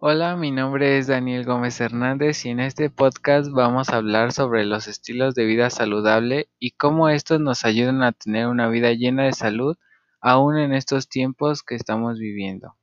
Hola, 0.00 0.36
mi 0.36 0.52
nombre 0.52 0.96
es 0.96 1.08
Daniel 1.08 1.44
Gómez 1.44 1.80
Hernández 1.80 2.44
y 2.44 2.50
en 2.50 2.60
este 2.60 2.88
podcast 2.88 3.50
vamos 3.50 3.88
a 3.88 3.96
hablar 3.96 4.32
sobre 4.32 4.64
los 4.64 4.86
estilos 4.86 5.34
de 5.34 5.44
vida 5.44 5.70
saludable 5.70 6.48
y 6.60 6.70
cómo 6.70 7.08
estos 7.08 7.40
nos 7.40 7.64
ayudan 7.64 8.04
a 8.04 8.12
tener 8.12 8.46
una 8.46 8.68
vida 8.68 8.92
llena 8.92 9.24
de 9.24 9.32
salud 9.32 9.76
aún 10.20 10.56
en 10.56 10.72
estos 10.72 11.08
tiempos 11.08 11.64
que 11.64 11.74
estamos 11.74 12.20
viviendo. 12.20 12.76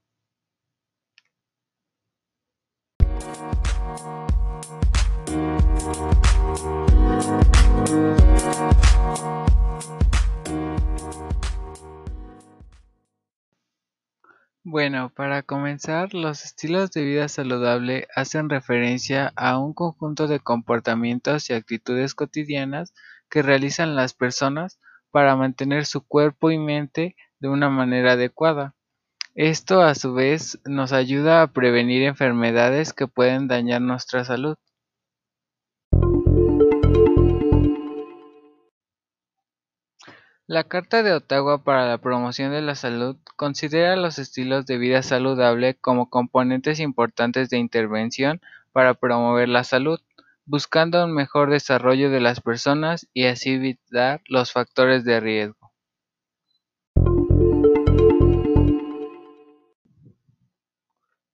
Bueno, 14.68 15.12
para 15.16 15.44
comenzar, 15.44 16.16
los 16.16 16.44
estilos 16.44 16.90
de 16.90 17.04
vida 17.04 17.28
saludable 17.28 18.08
hacen 18.16 18.50
referencia 18.50 19.32
a 19.36 19.60
un 19.60 19.76
conjunto 19.76 20.26
de 20.26 20.40
comportamientos 20.40 21.52
y 21.52 21.54
actitudes 21.54 22.16
cotidianas 22.16 22.92
que 23.30 23.44
realizan 23.44 23.96
las 23.96 24.16
personas 24.16 24.80
para 25.12 25.36
mantener 25.36 25.86
su 25.86 26.02
cuerpo 26.02 26.50
y 26.50 26.58
mente 26.58 27.16
de 27.40 27.50
una 27.50 27.70
manera 27.70 28.14
adecuada. 28.14 28.74
Esto 29.36 29.84
a 29.84 29.94
su 29.94 30.16
vez 30.16 30.60
nos 30.66 30.94
ayuda 30.94 31.44
a 31.44 31.52
prevenir 31.52 32.02
enfermedades 32.02 32.92
que 32.92 33.06
pueden 33.06 33.48
dañar 33.48 33.82
nuestra 33.82 34.26
salud. 34.26 34.58
La 40.48 40.64
Carta 40.64 41.02
de 41.02 41.12
Ottawa 41.12 41.64
para 41.64 41.88
la 41.88 41.98
Promoción 41.98 42.52
de 42.52 42.62
la 42.62 42.76
Salud 42.76 43.18
considera 43.36 43.96
los 43.96 44.20
estilos 44.20 44.68
de 44.68 44.78
vida 44.78 45.02
saludable 45.02 45.74
como 45.74 46.12
componentes 46.12 46.80
importantes 46.80 47.50
de 47.50 47.58
intervención 47.58 48.40
para 48.72 48.94
promover 48.94 49.50
la 49.50 49.64
salud, 49.64 50.00
buscando 50.46 51.04
un 51.04 51.16
mejor 51.16 51.50
desarrollo 51.50 52.12
de 52.12 52.20
las 52.20 52.42
personas 52.42 53.08
y 53.12 53.26
así 53.26 53.54
evitar 53.54 54.22
los 54.28 54.52
factores 54.52 55.04
de 55.04 55.20
riesgo. 55.20 55.72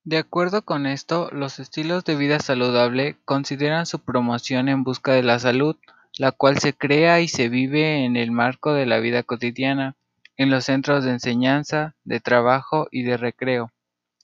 De 0.06 0.18
acuerdo 0.18 0.62
con 0.62 0.86
esto, 0.86 1.28
los 1.34 1.60
estilos 1.60 2.06
de 2.06 2.16
vida 2.16 2.40
saludable 2.40 3.18
consideran 3.26 3.86
su 3.86 4.00
promoción 4.00 4.70
en 4.70 4.86
busca 4.86 5.12
de 5.12 5.24
la 5.24 5.38
salud, 5.38 5.76
la 6.22 6.32
cual 6.32 6.60
se 6.60 6.74
crea 6.74 7.20
y 7.20 7.28
se 7.28 7.50
vive 7.50 8.06
en 8.06 8.16
el 8.16 8.30
marco 8.30 8.74
de 8.74 8.86
la 8.86 9.00
vida 9.00 9.24
cotidiana, 9.24 9.96
en 10.38 10.52
los 10.52 10.66
centros 10.66 11.04
de 11.04 11.10
enseñanza, 11.10 11.96
de 12.04 12.20
trabajo 12.20 12.88
y 12.92 13.02
de 13.02 13.18
recreo. 13.18 13.72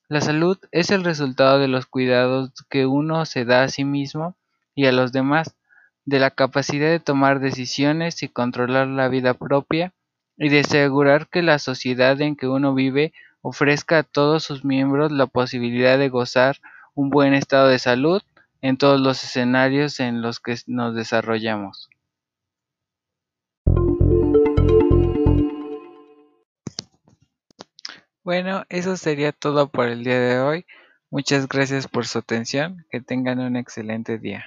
La 0.07 0.21
salud 0.21 0.59
es 0.71 0.91
el 0.91 1.03
resultado 1.03 1.57
de 1.57 1.67
los 1.67 1.87
cuidados 1.87 2.51
que 2.69 2.85
uno 2.85 3.25
se 3.25 3.45
da 3.45 3.63
a 3.63 3.69
sí 3.69 3.83
mismo 3.83 4.35
y 4.75 4.85
a 4.85 4.91
los 4.91 5.11
demás, 5.11 5.55
de 6.05 6.19
la 6.19 6.29
capacidad 6.29 6.87
de 6.87 6.99
tomar 6.99 7.39
decisiones 7.39 8.21
y 8.21 8.27
controlar 8.27 8.85
la 8.89 9.07
vida 9.07 9.33
propia, 9.33 9.91
y 10.37 10.49
de 10.49 10.59
asegurar 10.59 11.25
que 11.25 11.41
la 11.41 11.57
sociedad 11.57 12.21
en 12.21 12.35
que 12.35 12.47
uno 12.47 12.75
vive 12.75 13.11
ofrezca 13.41 13.97
a 13.97 14.03
todos 14.03 14.43
sus 14.43 14.63
miembros 14.63 15.11
la 15.11 15.25
posibilidad 15.25 15.97
de 15.97 16.09
gozar 16.09 16.57
un 16.93 17.09
buen 17.09 17.33
estado 17.33 17.69
de 17.69 17.79
salud 17.79 18.21
en 18.61 18.77
todos 18.77 18.99
los 18.99 19.23
escenarios 19.23 19.99
en 19.99 20.21
los 20.21 20.39
que 20.39 20.55
nos 20.67 20.95
desarrollamos. 20.95 21.89
Bueno, 28.23 28.65
eso 28.67 28.97
sería 28.97 29.31
todo 29.31 29.69
por 29.69 29.87
el 29.87 30.03
día 30.03 30.19
de 30.19 30.39
hoy. 30.39 30.65
Muchas 31.09 31.47
gracias 31.47 31.87
por 31.87 32.05
su 32.05 32.19
atención. 32.19 32.85
Que 32.89 32.99
tengan 32.99 33.39
un 33.39 33.55
excelente 33.55 34.17
día. 34.17 34.43